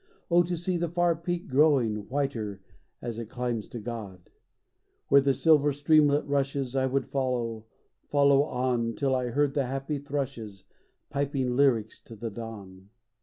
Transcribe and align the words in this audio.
Oh, 0.31 0.41
to 0.41 0.57
see 0.57 0.77
the 0.77 0.89
far 0.89 1.15
peak 1.15 1.47
growing 1.47 2.09
Whiter 2.09 2.59
as 3.03 3.19
it 3.19 3.27
climbs 3.27 3.67
to 3.67 3.79
God! 3.79 4.31
Where 5.09 5.21
the 5.21 5.35
silver 5.35 5.71
streamlet 5.71 6.25
rushes 6.25 6.75
I 6.75 6.87
would 6.87 7.05
follow— 7.05 7.65
follow 8.09 8.41
on 8.45 8.95
Till 8.95 9.13
I 9.13 9.27
heard 9.27 9.53
the 9.53 9.67
happy 9.67 9.99
thrushes 9.99 10.63
Piping 11.11 11.55
lyrics 11.55 11.99
to 11.99 12.15
the 12.15 12.31
dawn. 12.31 12.89